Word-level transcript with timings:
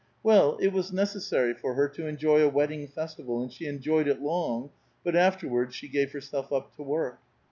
Well, 0.23 0.57
it 0.57 0.69
was 0.69 0.91
necessary 0.91 1.53
for 1.53 1.75
her 1.75 1.87
to 1.89 2.07
enjoy 2.07 2.41
a 2.41 2.49
wedding 2.49 2.87
festival, 2.87 3.39
and 3.39 3.53
she 3.53 3.67
enjoyed 3.67 4.07
it 4.07 4.19
long, 4.19 4.71
but 5.03 5.13
afterwaixls 5.13 5.73
she 5.73 5.87
gave 5.87 6.11
herself 6.11 6.51
up 6.51 6.75
to 6.77 6.81
work. 6.81 7.19